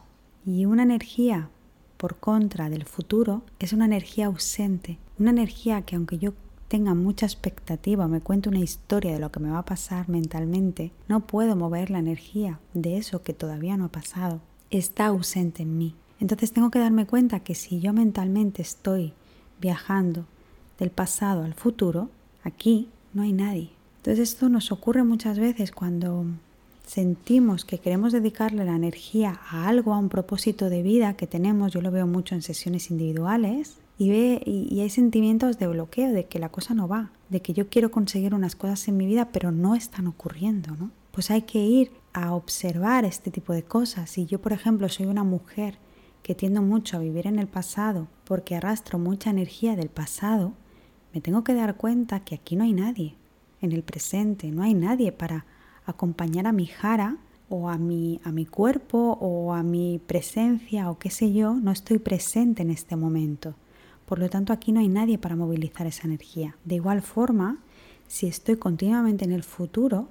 Y 0.45 0.65
una 0.65 0.83
energía, 0.83 1.47
por 1.95 2.17
contra 2.17 2.69
del 2.69 2.83
futuro, 2.83 3.43
es 3.59 3.71
una 3.71 3.85
energía 3.85 4.25
ausente, 4.25 4.97
una 5.17 5.29
energía 5.29 5.83
que 5.83 5.95
aunque 5.95 6.17
yo 6.17 6.33
tenga 6.71 6.93
mucha 6.93 7.25
expectativa, 7.25 8.07
me 8.07 8.21
cuente 8.21 8.47
una 8.47 8.61
historia 8.61 9.11
de 9.11 9.19
lo 9.19 9.29
que 9.29 9.41
me 9.41 9.51
va 9.51 9.57
a 9.57 9.65
pasar 9.65 10.07
mentalmente, 10.07 10.93
no 11.09 11.27
puedo 11.27 11.57
mover 11.57 11.89
la 11.89 11.99
energía 11.99 12.61
de 12.73 12.95
eso 12.95 13.23
que 13.23 13.33
todavía 13.33 13.75
no 13.75 13.83
ha 13.83 13.91
pasado. 13.91 14.39
Está 14.69 15.07
ausente 15.07 15.63
en 15.63 15.77
mí. 15.77 15.95
Entonces 16.21 16.53
tengo 16.53 16.71
que 16.71 16.79
darme 16.79 17.05
cuenta 17.05 17.41
que 17.41 17.55
si 17.55 17.81
yo 17.81 17.91
mentalmente 17.91 18.61
estoy 18.61 19.11
viajando 19.59 20.23
del 20.79 20.91
pasado 20.91 21.43
al 21.43 21.55
futuro, 21.55 22.09
aquí 22.41 22.87
no 23.13 23.23
hay 23.23 23.33
nadie. 23.33 23.71
Entonces 23.97 24.29
esto 24.29 24.47
nos 24.47 24.71
ocurre 24.71 25.03
muchas 25.03 25.39
veces 25.39 25.73
cuando 25.73 26.23
sentimos 26.87 27.65
que 27.65 27.79
queremos 27.79 28.13
dedicarle 28.13 28.63
la 28.63 28.77
energía 28.77 29.41
a 29.49 29.67
algo, 29.67 29.93
a 29.93 29.97
un 29.97 30.07
propósito 30.07 30.69
de 30.69 30.83
vida 30.83 31.17
que 31.17 31.27
tenemos, 31.27 31.73
yo 31.73 31.81
lo 31.81 31.91
veo 31.91 32.07
mucho 32.07 32.33
en 32.33 32.41
sesiones 32.41 32.91
individuales, 32.91 33.80
y, 34.01 34.09
ve, 34.09 34.41
y, 34.47 34.79
hay 34.79 34.89
sentimientos 34.89 35.59
de 35.59 35.67
bloqueo, 35.67 36.11
de 36.11 36.25
que 36.25 36.39
la 36.39 36.49
cosa 36.49 36.73
no 36.73 36.87
va, 36.87 37.11
de 37.29 37.43
que 37.43 37.53
yo 37.53 37.69
quiero 37.69 37.91
conseguir 37.91 38.33
unas 38.33 38.55
cosas 38.55 38.87
en 38.87 38.97
mi 38.97 39.05
vida, 39.05 39.29
pero 39.31 39.51
no 39.51 39.75
están 39.75 40.07
ocurriendo, 40.07 40.75
¿no? 40.75 40.89
Pues 41.11 41.29
hay 41.29 41.43
que 41.43 41.59
ir 41.59 41.91
a 42.11 42.33
observar 42.33 43.05
este 43.05 43.29
tipo 43.29 43.53
de 43.53 43.61
cosas. 43.61 44.09
Si 44.09 44.25
yo, 44.25 44.41
por 44.41 44.53
ejemplo, 44.53 44.89
soy 44.89 45.05
una 45.05 45.23
mujer 45.23 45.77
que 46.23 46.33
tiendo 46.33 46.63
mucho 46.63 46.97
a 46.97 46.99
vivir 46.99 47.27
en 47.27 47.37
el 47.37 47.45
pasado 47.45 48.07
porque 48.25 48.55
arrastro 48.55 48.97
mucha 48.97 49.29
energía 49.29 49.75
del 49.75 49.89
pasado, 49.89 50.53
me 51.13 51.21
tengo 51.21 51.43
que 51.43 51.53
dar 51.53 51.77
cuenta 51.77 52.21
que 52.21 52.33
aquí 52.33 52.55
no 52.55 52.63
hay 52.63 52.73
nadie, 52.73 53.13
en 53.61 53.71
el 53.71 53.83
presente, 53.83 54.49
no 54.49 54.63
hay 54.63 54.73
nadie 54.73 55.11
para 55.11 55.45
acompañar 55.85 56.47
a 56.47 56.53
mi 56.53 56.65
jara 56.65 57.17
o 57.49 57.69
a 57.69 57.77
mi, 57.77 58.19
a 58.23 58.31
mi 58.31 58.47
cuerpo 58.47 59.19
o 59.21 59.53
a 59.53 59.61
mi 59.61 60.01
presencia 60.07 60.89
o 60.89 60.97
qué 60.97 61.11
sé 61.11 61.33
yo, 61.33 61.53
no 61.53 61.69
estoy 61.69 61.99
presente 61.99 62.63
en 62.63 62.71
este 62.71 62.95
momento. 62.95 63.53
Por 64.11 64.19
lo 64.19 64.29
tanto, 64.29 64.51
aquí 64.51 64.73
no 64.73 64.81
hay 64.81 64.89
nadie 64.89 65.17
para 65.17 65.37
movilizar 65.37 65.87
esa 65.87 66.05
energía. 66.05 66.57
De 66.65 66.75
igual 66.75 67.01
forma, 67.01 67.59
si 68.09 68.27
estoy 68.27 68.57
continuamente 68.57 69.23
en 69.23 69.31
el 69.31 69.41
futuro, 69.41 70.09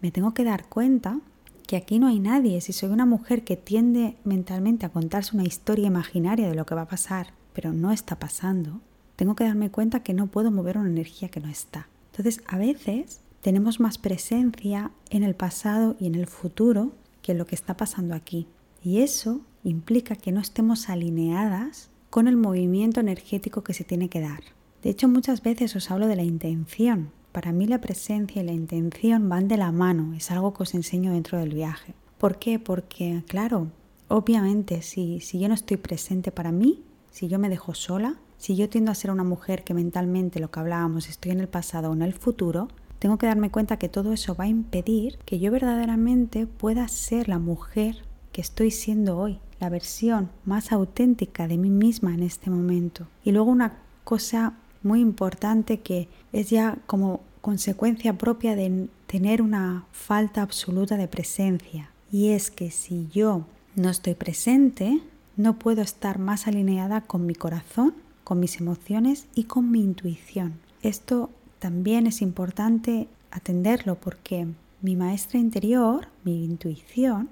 me 0.00 0.10
tengo 0.10 0.32
que 0.32 0.44
dar 0.44 0.66
cuenta 0.70 1.20
que 1.66 1.76
aquí 1.76 1.98
no 1.98 2.06
hay 2.06 2.20
nadie. 2.20 2.62
Si 2.62 2.72
soy 2.72 2.88
una 2.88 3.04
mujer 3.04 3.44
que 3.44 3.58
tiende 3.58 4.16
mentalmente 4.24 4.86
a 4.86 4.88
contarse 4.88 5.36
una 5.36 5.44
historia 5.44 5.88
imaginaria 5.88 6.48
de 6.48 6.54
lo 6.54 6.64
que 6.64 6.74
va 6.74 6.80
a 6.80 6.88
pasar, 6.88 7.34
pero 7.52 7.74
no 7.74 7.92
está 7.92 8.18
pasando, 8.18 8.80
tengo 9.14 9.36
que 9.36 9.44
darme 9.44 9.70
cuenta 9.70 10.02
que 10.02 10.14
no 10.14 10.28
puedo 10.28 10.50
mover 10.50 10.78
una 10.78 10.88
energía 10.88 11.28
que 11.28 11.40
no 11.40 11.50
está. 11.50 11.86
Entonces, 12.12 12.42
a 12.46 12.56
veces 12.56 13.20
tenemos 13.42 13.78
más 13.78 13.98
presencia 13.98 14.90
en 15.10 15.22
el 15.22 15.34
pasado 15.34 15.96
y 16.00 16.06
en 16.06 16.14
el 16.14 16.28
futuro 16.28 16.92
que 17.20 17.34
lo 17.34 17.44
que 17.44 17.56
está 17.56 17.76
pasando 17.76 18.14
aquí. 18.14 18.46
Y 18.82 19.00
eso 19.00 19.42
implica 19.64 20.16
que 20.16 20.32
no 20.32 20.40
estemos 20.40 20.88
alineadas 20.88 21.90
con 22.14 22.28
el 22.28 22.36
movimiento 22.36 23.00
energético 23.00 23.64
que 23.64 23.74
se 23.74 23.82
tiene 23.82 24.08
que 24.08 24.20
dar. 24.20 24.44
De 24.84 24.90
hecho, 24.90 25.08
muchas 25.08 25.42
veces 25.42 25.74
os 25.74 25.90
hablo 25.90 26.06
de 26.06 26.14
la 26.14 26.22
intención. 26.22 27.10
Para 27.32 27.50
mí 27.50 27.66
la 27.66 27.80
presencia 27.80 28.40
y 28.40 28.46
la 28.46 28.52
intención 28.52 29.28
van 29.28 29.48
de 29.48 29.56
la 29.56 29.72
mano, 29.72 30.14
es 30.14 30.30
algo 30.30 30.54
que 30.54 30.62
os 30.62 30.74
enseño 30.74 31.10
dentro 31.10 31.38
del 31.40 31.52
viaje. 31.52 31.92
¿Por 32.18 32.38
qué? 32.38 32.60
Porque, 32.60 33.24
claro, 33.26 33.66
obviamente 34.06 34.80
si, 34.82 35.18
si 35.18 35.40
yo 35.40 35.48
no 35.48 35.54
estoy 35.54 35.76
presente 35.76 36.30
para 36.30 36.52
mí, 36.52 36.84
si 37.10 37.26
yo 37.26 37.40
me 37.40 37.48
dejo 37.48 37.74
sola, 37.74 38.20
si 38.38 38.54
yo 38.54 38.68
tiendo 38.68 38.92
a 38.92 38.94
ser 38.94 39.10
una 39.10 39.24
mujer 39.24 39.64
que 39.64 39.74
mentalmente 39.74 40.38
lo 40.38 40.52
que 40.52 40.60
hablábamos 40.60 41.08
estoy 41.08 41.32
en 41.32 41.40
el 41.40 41.48
pasado 41.48 41.90
o 41.90 41.94
en 41.94 42.02
el 42.02 42.14
futuro, 42.14 42.68
tengo 43.00 43.18
que 43.18 43.26
darme 43.26 43.50
cuenta 43.50 43.80
que 43.80 43.88
todo 43.88 44.12
eso 44.12 44.36
va 44.36 44.44
a 44.44 44.46
impedir 44.46 45.18
que 45.24 45.40
yo 45.40 45.50
verdaderamente 45.50 46.46
pueda 46.46 46.86
ser 46.86 47.28
la 47.28 47.40
mujer 47.40 48.04
que 48.30 48.40
estoy 48.40 48.70
siendo 48.70 49.18
hoy, 49.18 49.40
la 49.64 49.70
versión 49.70 50.28
más 50.44 50.72
auténtica 50.72 51.48
de 51.48 51.56
mí 51.56 51.70
misma 51.70 52.12
en 52.12 52.22
este 52.22 52.50
momento. 52.50 53.06
Y 53.24 53.32
luego 53.32 53.50
una 53.50 53.78
cosa 54.04 54.52
muy 54.82 55.00
importante 55.00 55.80
que 55.80 56.06
es 56.34 56.50
ya 56.50 56.76
como 56.86 57.22
consecuencia 57.40 58.18
propia 58.18 58.54
de 58.56 58.90
tener 59.06 59.40
una 59.40 59.86
falta 59.90 60.42
absoluta 60.42 60.98
de 60.98 61.08
presencia. 61.08 61.88
Y 62.12 62.32
es 62.32 62.50
que 62.50 62.70
si 62.70 63.08
yo 63.10 63.46
no 63.74 63.88
estoy 63.88 64.14
presente, 64.14 65.00
no 65.38 65.58
puedo 65.58 65.80
estar 65.80 66.18
más 66.18 66.46
alineada 66.46 67.00
con 67.00 67.24
mi 67.24 67.34
corazón, 67.34 67.94
con 68.22 68.38
mis 68.38 68.60
emociones 68.60 69.28
y 69.34 69.44
con 69.44 69.70
mi 69.70 69.80
intuición. 69.80 70.60
Esto 70.82 71.30
también 71.58 72.06
es 72.06 72.20
importante 72.20 73.08
atenderlo 73.30 73.94
porque 73.94 74.46
mi 74.82 74.94
maestra 74.94 75.38
interior, 75.38 76.08
mi 76.22 76.44
intuición, 76.44 77.30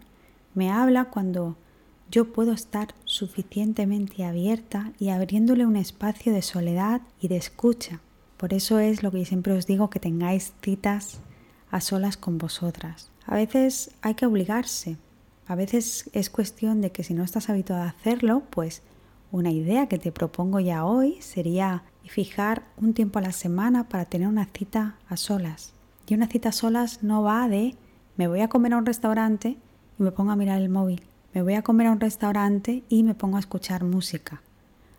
me 0.55 0.71
habla 0.71 1.11
cuando 1.11 1.57
yo 2.13 2.31
puedo 2.31 2.53
estar 2.53 2.95
suficientemente 3.07 4.25
abierta 4.25 4.93
y 4.99 5.09
abriéndole 5.09 5.65
un 5.65 5.77
espacio 5.77 6.31
de 6.33 6.43
soledad 6.43 7.01
y 7.19 7.29
de 7.29 7.39
escucha. 7.39 8.01
Por 8.37 8.53
eso 8.53 8.79
es 8.79 9.03
lo 9.03 9.11
que 9.11 9.25
siempre 9.25 9.55
os 9.55 9.67
digo 9.67 9.89
que 9.89 9.99
tengáis 9.99 10.53
citas 10.61 11.21
a 11.71 11.81
solas 11.81 12.19
con 12.19 12.37
vosotras. 12.37 13.11
A 13.25 13.35
veces 13.37 13.93
hay 14.03 14.15
que 14.15 14.27
obligarse, 14.27 14.99
a 15.47 15.55
veces 15.55 16.11
es 16.13 16.29
cuestión 16.29 16.83
de 16.83 16.93
que 16.93 17.03
si 17.03 17.15
no 17.15 17.25
estás 17.25 17.49
habituada 17.49 17.85
a 17.85 17.91
hacerlo, 17.91 18.43
pues 18.51 18.83
una 19.31 19.51
idea 19.51 19.87
que 19.87 19.99
te 19.99 20.13
propongo 20.13 20.61
ya 20.61 20.85
hoy 20.85 21.17
sería 21.21 21.83
fijar 22.05 22.65
un 22.77 22.93
tiempo 22.93 23.21
a 23.21 23.23
la 23.23 23.33
semana 23.33 23.89
para 23.89 24.05
tener 24.05 24.29
una 24.29 24.45
cita 24.45 24.97
a 25.09 25.17
solas. 25.17 25.73
Y 26.07 26.13
una 26.13 26.29
cita 26.29 26.51
a 26.51 26.53
solas 26.53 27.03
no 27.03 27.23
va 27.23 27.49
de 27.49 27.75
me 28.19 28.29
voy 28.29 28.41
a 28.41 28.49
comer 28.49 28.75
a 28.75 28.77
un 28.77 28.85
restaurante 28.85 29.57
y 29.99 30.03
me 30.03 30.13
pongo 30.13 30.33
a 30.33 30.37
mirar 30.37 30.61
el 30.61 30.69
móvil. 30.69 31.03
Me 31.35 31.43
voy 31.43 31.55
a 31.55 31.63
comer 31.63 31.87
a 31.87 31.93
un 31.93 32.01
restaurante 32.01 32.83
y 32.89 33.03
me 33.03 33.15
pongo 33.15 33.37
a 33.37 33.41
escuchar 33.41 33.85
música. 33.85 34.43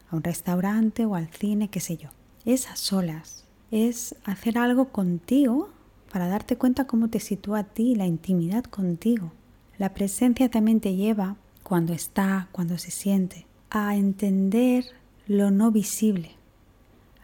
A 0.10 0.16
un 0.16 0.24
restaurante 0.24 1.06
o 1.06 1.16
al 1.16 1.28
cine, 1.28 1.70
qué 1.70 1.80
sé 1.80 1.98
yo. 1.98 2.10
Es 2.46 2.70
a 2.70 2.76
solas. 2.76 3.46
Es 3.72 4.16
hacer 4.26 4.58
algo 4.58 4.90
contigo 4.90 5.70
para 6.12 6.28
darte 6.28 6.58
cuenta 6.58 6.86
cómo 6.86 7.10
te 7.10 7.20
sitúa 7.20 7.60
a 7.60 7.64
ti 7.64 7.96
la 7.96 8.06
intimidad 8.06 8.64
contigo. 8.64 9.32
La 9.78 9.94
presencia 9.94 10.50
también 10.50 10.80
te 10.80 10.96
lleva, 10.96 11.38
cuando 11.64 11.94
está, 11.94 12.50
cuando 12.52 12.78
se 12.78 12.92
siente, 12.92 13.48
a 13.70 13.96
entender 13.96 14.86
lo 15.28 15.52
no 15.52 15.72
visible 15.72 16.36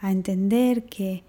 a 0.01 0.11
entender 0.11 0.85
que, 0.85 1.23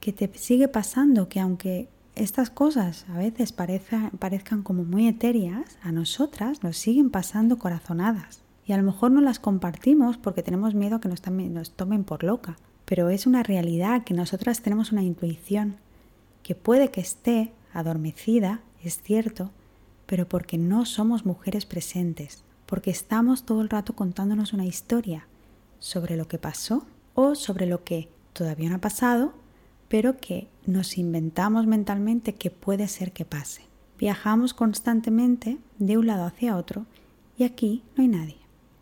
que 0.00 0.12
te 0.12 0.30
sigue 0.34 0.68
pasando, 0.68 1.28
que 1.28 1.40
aunque 1.40 1.88
estas 2.14 2.50
cosas 2.50 3.06
a 3.08 3.18
veces 3.18 3.52
parezcan 3.52 4.62
como 4.62 4.84
muy 4.84 5.08
etéreas, 5.08 5.78
a 5.82 5.92
nosotras 5.92 6.62
nos 6.62 6.76
siguen 6.76 7.10
pasando 7.10 7.58
corazonadas. 7.58 8.42
Y 8.66 8.72
a 8.72 8.76
lo 8.76 8.82
mejor 8.82 9.10
no 9.10 9.20
las 9.20 9.38
compartimos 9.38 10.18
porque 10.18 10.42
tenemos 10.42 10.74
miedo 10.74 11.00
que 11.00 11.08
nos, 11.08 11.22
nos 11.26 11.70
tomen 11.72 12.04
por 12.04 12.22
loca. 12.22 12.56
Pero 12.84 13.08
es 13.08 13.26
una 13.26 13.42
realidad 13.42 14.04
que 14.04 14.14
nosotras 14.14 14.60
tenemos 14.60 14.92
una 14.92 15.02
intuición 15.02 15.76
que 16.42 16.54
puede 16.54 16.90
que 16.90 17.00
esté 17.00 17.52
adormecida, 17.72 18.60
es 18.82 19.00
cierto, 19.00 19.50
pero 20.06 20.28
porque 20.28 20.58
no 20.58 20.84
somos 20.84 21.24
mujeres 21.24 21.64
presentes, 21.64 22.44
porque 22.66 22.90
estamos 22.90 23.44
todo 23.44 23.62
el 23.62 23.70
rato 23.70 23.94
contándonos 23.94 24.52
una 24.52 24.66
historia 24.66 25.26
sobre 25.78 26.16
lo 26.16 26.28
que 26.28 26.38
pasó 26.38 26.84
o 27.14 27.34
sobre 27.34 27.66
lo 27.66 27.84
que 27.84 28.08
todavía 28.32 28.68
no 28.68 28.76
ha 28.76 28.80
pasado, 28.80 29.32
pero 29.92 30.16
que 30.16 30.48
nos 30.64 30.96
inventamos 30.96 31.66
mentalmente 31.66 32.34
que 32.34 32.50
puede 32.50 32.88
ser 32.88 33.12
que 33.12 33.26
pase. 33.26 33.60
Viajamos 33.98 34.54
constantemente 34.54 35.58
de 35.78 35.98
un 35.98 36.06
lado 36.06 36.24
hacia 36.24 36.56
otro 36.56 36.86
y 37.36 37.44
aquí 37.44 37.82
no 37.94 38.02
hay 38.02 38.08
nadie. 38.08 38.38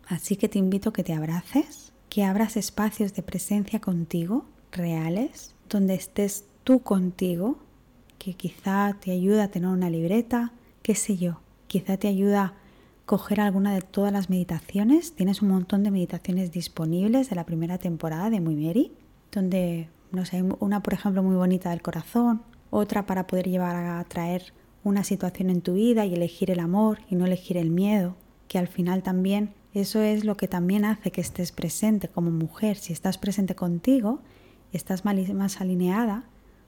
Así 0.07 0.37
que 0.37 0.47
te 0.47 0.57
invito 0.57 0.87
a 0.87 0.93
que 0.93 1.03
te 1.03 1.13
abraces, 1.13 1.91
que 2.07 2.23
abras 2.23 2.55
espacios 2.55 3.13
de 3.13 3.23
presencia 3.23 3.81
contigo, 3.81 4.45
reales, 4.71 5.53
donde 5.69 5.95
estés 5.95 6.45
tú 6.63 6.79
contigo, 6.79 7.57
que 8.17 8.35
quizá 8.35 8.95
te 9.01 9.11
ayuda 9.11 9.43
a 9.43 9.47
tener 9.49 9.67
una 9.67 9.89
libreta, 9.89 10.53
qué 10.81 10.95
sé 10.95 11.17
yo, 11.17 11.41
quizá 11.67 11.97
te 11.97 12.07
ayuda 12.07 12.53
coger 13.05 13.41
alguna 13.41 13.73
de 13.73 13.81
todas 13.81 14.13
las 14.13 14.29
meditaciones. 14.29 15.11
Tienes 15.11 15.41
un 15.41 15.49
montón 15.49 15.83
de 15.83 15.91
meditaciones 15.91 16.53
disponibles 16.53 17.29
de 17.29 17.35
la 17.35 17.45
primera 17.45 17.79
temporada 17.79 18.29
de 18.29 18.39
Muy 18.39 18.55
Mary, 18.55 18.93
donde, 19.33 19.89
una 20.59 20.83
por 20.83 20.93
ejemplo 20.93 21.23
muy 21.23 21.35
bonita 21.35 21.69
del 21.69 21.81
corazón, 21.81 22.41
otra 22.69 23.05
para 23.05 23.27
poder 23.27 23.47
llevar 23.47 23.75
a 23.75 24.03
traer 24.05 24.53
una 24.83 25.03
situación 25.03 25.49
en 25.49 25.61
tu 25.61 25.73
vida 25.73 26.05
y 26.05 26.13
elegir 26.13 26.51
el 26.51 26.59
amor 26.59 26.99
y 27.09 27.15
no 27.15 27.25
elegir 27.25 27.57
el 27.57 27.69
miedo, 27.69 28.15
que 28.47 28.57
al 28.57 28.67
final 28.67 29.03
también 29.03 29.53
eso 29.73 30.01
es 30.01 30.25
lo 30.25 30.35
que 30.35 30.47
también 30.47 30.85
hace 30.85 31.11
que 31.11 31.21
estés 31.21 31.51
presente 31.51 32.09
como 32.09 32.29
mujer. 32.29 32.77
Si 32.77 32.91
estás 32.91 33.17
presente 33.17 33.55
contigo, 33.55 34.19
estás 34.73 35.05
más 35.05 35.61
alineada 35.61 36.25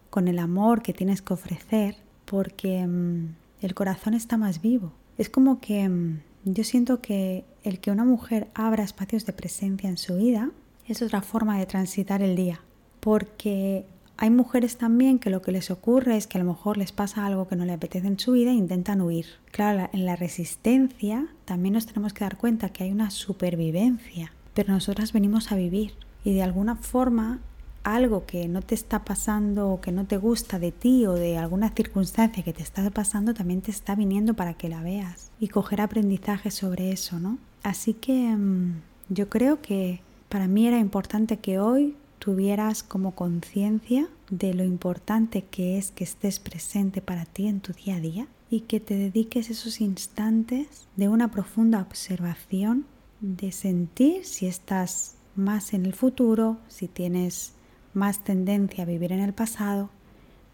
con 0.09 0.27
el 0.27 0.39
amor 0.39 0.81
que 0.81 0.93
tienes 0.93 1.21
que 1.21 1.33
ofrecer 1.33 1.97
porque 2.25 2.85
mm, 2.87 3.35
el 3.61 3.73
corazón 3.73 4.13
está 4.13 4.37
más 4.37 4.61
vivo. 4.61 4.93
Es 5.17 5.29
como 5.29 5.59
que 5.59 5.89
mm, 5.89 6.19
yo 6.45 6.63
siento 6.63 7.01
que 7.01 7.45
el 7.63 7.79
que 7.79 7.91
una 7.91 8.05
mujer 8.05 8.47
abra 8.53 8.83
espacios 8.83 9.25
de 9.25 9.33
presencia 9.33 9.89
en 9.89 9.97
su 9.97 10.17
vida 10.17 10.51
es 10.87 11.01
otra 11.01 11.21
forma 11.21 11.57
de 11.59 11.65
transitar 11.65 12.21
el 12.21 12.35
día, 12.35 12.61
porque 13.03 13.85
hay 14.15 14.29
mujeres 14.29 14.77
también 14.77 15.19
que 15.19 15.29
lo 15.29 15.41
que 15.41 15.51
les 15.51 15.71
ocurre 15.71 16.15
es 16.15 16.25
que 16.25 16.37
a 16.37 16.43
lo 16.43 16.49
mejor 16.49 16.77
les 16.77 16.93
pasa 16.93 17.25
algo 17.25 17.49
que 17.49 17.57
no 17.57 17.65
le 17.65 17.73
apetece 17.73 18.07
en 18.07 18.17
su 18.17 18.31
vida 18.31 18.51
e 18.51 18.53
intentan 18.53 19.01
huir. 19.01 19.25
Claro, 19.51 19.89
en 19.91 20.05
la 20.05 20.15
resistencia 20.15 21.27
también 21.43 21.73
nos 21.73 21.85
tenemos 21.85 22.13
que 22.13 22.23
dar 22.23 22.37
cuenta 22.37 22.69
que 22.69 22.85
hay 22.85 22.93
una 22.93 23.11
supervivencia, 23.11 24.31
pero 24.53 24.71
nosotras 24.71 25.11
venimos 25.11 25.51
a 25.51 25.57
vivir 25.57 25.95
y 26.23 26.33
de 26.33 26.43
alguna 26.43 26.77
forma 26.77 27.41
algo 27.83 28.25
que 28.25 28.47
no 28.47 28.61
te 28.61 28.73
está 28.73 29.03
pasando 29.03 29.69
o 29.69 29.81
que 29.81 29.91
no 29.91 30.05
te 30.05 30.15
gusta 30.15 30.57
de 30.57 30.71
ti 30.71 31.05
o 31.05 31.11
de 31.11 31.37
alguna 31.37 31.71
circunstancia 31.71 32.41
que 32.41 32.53
te 32.53 32.63
está 32.63 32.89
pasando 32.89 33.33
también 33.33 33.61
te 33.61 33.71
está 33.71 33.95
viniendo 33.95 34.33
para 34.33 34.53
que 34.53 34.69
la 34.69 34.81
veas 34.81 35.29
y 35.41 35.49
coger 35.49 35.81
aprendizaje 35.81 36.51
sobre 36.51 36.93
eso, 36.93 37.19
¿no? 37.19 37.37
Así 37.63 37.93
que 37.93 38.33
mm, 38.33 38.79
yo 39.09 39.27
creo 39.27 39.61
que 39.61 39.99
para 40.29 40.47
mí 40.47 40.65
era 40.65 40.79
importante 40.79 41.39
que 41.39 41.59
hoy 41.59 41.97
tuvieras 42.23 42.83
como 42.83 43.15
conciencia 43.15 44.07
de 44.29 44.53
lo 44.53 44.63
importante 44.63 45.41
que 45.43 45.77
es 45.77 45.91
que 45.91 46.05
estés 46.05 46.39
presente 46.39 47.01
para 47.01 47.25
ti 47.25 47.47
en 47.47 47.59
tu 47.59 47.73
día 47.73 47.97
a 47.97 47.99
día 47.99 48.27
y 48.49 48.61
que 48.61 48.79
te 48.79 48.95
dediques 48.95 49.49
esos 49.49 49.81
instantes 49.81 50.87
de 50.95 51.09
una 51.09 51.31
profunda 51.31 51.81
observación, 51.81 52.85
de 53.19 53.51
sentir 53.51 54.23
si 54.23 54.47
estás 54.47 55.15
más 55.35 55.73
en 55.73 55.85
el 55.85 55.91
futuro, 55.91 56.59
si 56.69 56.87
tienes 56.87 57.55
más 57.93 58.23
tendencia 58.23 58.85
a 58.85 58.87
vivir 58.87 59.11
en 59.11 59.19
el 59.19 59.33
pasado, 59.33 59.89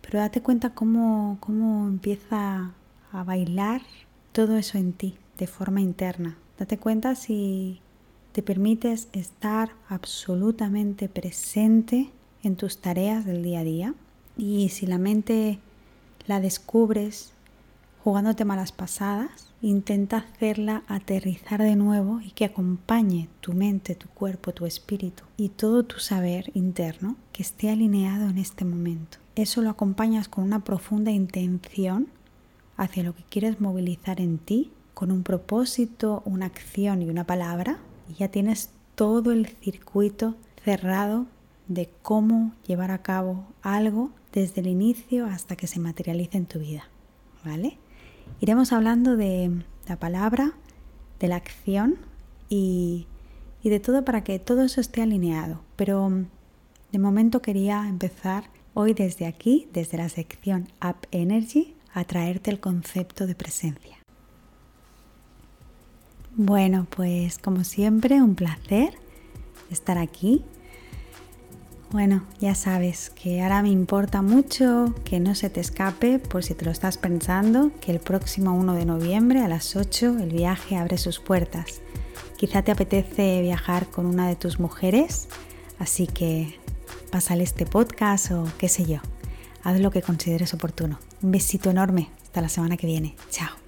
pero 0.02 0.18
date 0.18 0.42
cuenta 0.42 0.74
cómo, 0.74 1.38
cómo 1.40 1.88
empieza 1.88 2.72
a 3.12 3.24
bailar 3.24 3.84
todo 4.32 4.58
eso 4.58 4.80
en 4.80 4.94
ti 4.94 5.20
de 5.38 5.46
forma 5.46 5.82
interna. 5.82 6.36
Date 6.58 6.80
cuenta 6.80 7.14
si 7.14 7.80
te 8.32 8.44
permites 8.44 9.08
estar 9.14 9.72
absolutamente 9.88 11.10
presente 11.10 12.10
en 12.44 12.56
tus 12.56 12.78
tareas 12.78 13.26
del 13.26 13.44
día 13.44 13.60
a 13.60 13.64
día 13.64 13.94
y 14.38 14.70
si 14.70 14.86
la 14.86 14.98
mente 14.98 15.60
la 16.28 16.40
descubres 16.40 17.34
jugándote 18.04 18.46
malas 18.46 18.72
pasadas, 18.72 19.48
intenta 19.62 20.18
hacerla 20.18 20.84
aterrizar 20.88 21.62
de 21.62 21.76
nuevo 21.76 22.22
y 22.22 22.32
que 22.32 22.46
acompañe 22.46 23.28
tu 23.42 23.54
mente, 23.54 23.96
tu 23.96 24.08
cuerpo, 24.08 24.54
tu 24.54 24.66
espíritu 24.66 25.24
y 25.36 25.50
todo 25.50 25.84
tu 25.84 26.00
saber 26.00 26.50
interno 26.54 27.18
que 27.34 27.44
esté 27.44 27.70
alineado 27.70 28.30
en 28.30 28.38
este 28.38 28.64
momento. 28.64 29.18
Eso 29.36 29.62
lo 29.62 29.70
acompañas 29.70 30.30
con 30.30 30.46
una 30.46 30.64
profunda 30.64 31.12
intención 31.12 32.08
hacia 32.78 33.04
lo 33.04 33.14
que 33.14 33.24
quieres 33.24 33.60
movilizar 33.60 34.22
en 34.22 34.38
ti, 34.38 34.72
con 34.94 35.12
un 35.12 35.24
propósito, 35.24 36.24
una 36.26 36.46
acción 36.46 37.02
y 37.02 37.10
una 37.10 37.26
palabra 37.26 37.80
y 38.10 38.16
ya 38.16 38.30
tienes 38.30 38.72
todo 38.96 39.32
el 39.32 39.48
circuito 39.48 40.36
cerrado 40.64 41.28
de 41.68 41.90
cómo 42.02 42.54
llevar 42.68 42.92
a 42.92 43.02
cabo 43.02 43.46
algo 43.62 44.12
desde 44.34 44.62
el 44.62 44.68
inicio 44.68 45.26
hasta 45.26 45.56
que 45.56 45.68
se 45.68 45.80
materialice 45.80 46.38
en 46.38 46.46
tu 46.46 46.60
vida. 46.60 46.90
¿Vale? 47.46 47.78
Iremos 48.42 48.74
hablando 48.74 49.16
de 49.16 49.64
la 49.88 49.98
palabra, 49.98 50.54
de 51.20 51.28
la 51.28 51.38
acción 51.38 51.98
y, 52.50 53.08
y 53.64 53.70
de 53.70 53.80
todo 53.80 54.04
para 54.04 54.24
que 54.24 54.40
todo 54.40 54.64
eso 54.64 54.82
esté 54.82 55.02
alineado. 55.02 55.62
Pero 55.76 56.12
de 56.92 57.00
momento 57.00 57.42
quería 57.42 57.88
empezar 57.88 58.46
hoy 58.74 58.94
desde 58.94 59.26
aquí, 59.26 59.70
desde 59.74 59.98
la 59.98 60.10
sección 60.10 60.68
Up 60.84 61.08
Energy, 61.12 61.76
a 61.94 62.04
traerte 62.04 62.52
el 62.52 62.60
concepto 62.60 63.28
de 63.28 63.36
presencia. 63.36 63.99
Bueno, 66.42 66.88
pues 66.90 67.38
como 67.38 67.66
siempre, 67.66 68.22
un 68.22 68.34
placer 68.34 68.94
estar 69.70 69.98
aquí. 69.98 70.46
Bueno, 71.92 72.24
ya 72.40 72.56
sabes 72.56 73.10
que 73.10 73.42
ahora 73.42 73.62
me 73.62 73.68
importa 73.68 74.22
mucho 74.22 74.96
que 75.04 75.20
no 75.20 75.36
se 75.36 75.50
te 75.50 75.60
escape, 75.60 76.18
por 76.18 76.46
si 76.46 76.54
te 76.54 76.64
lo 76.64 76.72
estás 76.72 76.98
pensando, 76.98 77.74
que 77.82 77.92
el 77.92 78.00
próximo 78.00 78.54
1 78.54 78.74
de 78.76 78.86
noviembre 78.86 79.42
a 79.42 79.50
las 79.50 79.76
8 79.76 80.18
el 80.20 80.32
viaje 80.32 80.78
abre 80.78 80.98
sus 80.98 81.20
puertas. 81.20 81.82
Quizá 82.38 82.62
te 82.62 82.72
apetece 82.72 83.42
viajar 83.42 83.88
con 83.88 84.06
una 84.06 84.30
de 84.30 84.38
tus 84.38 84.62
mujeres, 84.62 85.28
así 85.78 86.08
que 86.08 86.58
pásale 87.12 87.44
este 87.44 87.66
podcast 87.66 88.32
o 88.32 88.46
qué 88.58 88.70
sé 88.70 88.86
yo. 88.86 89.00
Haz 89.62 89.82
lo 89.82 89.92
que 89.92 90.02
consideres 90.02 90.54
oportuno. 90.54 91.00
Un 91.22 91.32
besito 91.32 91.70
enorme. 91.70 92.08
Hasta 92.24 92.40
la 92.40 92.48
semana 92.48 92.78
que 92.78 92.88
viene. 92.88 93.18
Chao. 93.30 93.59